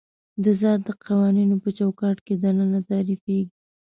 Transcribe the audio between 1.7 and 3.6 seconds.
چوکاټ کې دننه تعریفېږي.